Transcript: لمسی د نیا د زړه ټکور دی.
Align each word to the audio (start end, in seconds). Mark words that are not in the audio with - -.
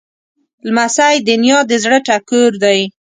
لمسی 0.67 1.15
د 1.27 1.29
نیا 1.43 1.59
د 1.69 1.71
زړه 1.83 1.97
ټکور 2.07 2.51
دی. 2.63 2.79